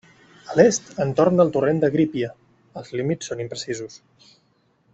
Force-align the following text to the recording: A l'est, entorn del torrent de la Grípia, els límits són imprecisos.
A 0.53 0.55
l'est, 0.59 0.87
entorn 1.03 1.37
del 1.41 1.51
torrent 1.57 1.83
de 1.83 1.87
la 1.91 1.95
Grípia, 1.97 2.31
els 2.81 2.91
límits 3.01 3.31
són 3.33 3.45
imprecisos. 3.45 4.01